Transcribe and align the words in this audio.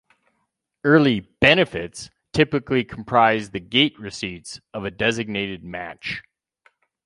Early 0.83 1.19
"benefits" 1.39 2.09
typically 2.33 2.83
comprised 2.83 3.51
the 3.51 3.59
gate 3.59 3.99
receipts 3.99 4.59
of 4.73 4.83
a 4.83 4.89
designated 4.89 5.63
match. 5.63 6.23